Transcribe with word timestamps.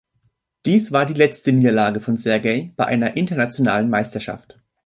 Dies 0.65 0.91
war 0.91 1.05
die 1.05 1.13
letzte 1.13 1.51
Niederlage 1.51 1.99
von 1.99 2.17
Sergei 2.17 2.73
bei 2.75 2.87
einer 2.87 3.17
internationalen 3.17 3.87
Meisterschaft. 3.91 4.57